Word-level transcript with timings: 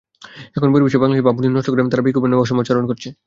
এখন 0.57 0.69
বহির্বিশ্বে 0.71 1.01
বাংলাদেশের 1.01 1.25
ভাবমূর্তি 1.27 1.49
নষ্ট 1.55 1.67
করতে 1.69 1.91
তাঁরা 1.93 2.05
বিক্ষোভের 2.05 2.29
নামে 2.31 2.43
অসভ্য 2.43 2.59
আচরণ 2.63 2.85
করছে। 2.89 3.07